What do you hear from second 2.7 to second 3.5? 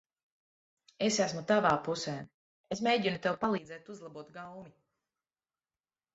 Es mēģinu tev